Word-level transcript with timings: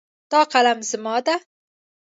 دا 0.31 0.41
قلم 0.53 0.79
زما 0.91 1.15
ده 1.25 1.35